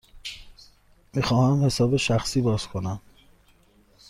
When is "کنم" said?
2.67-3.01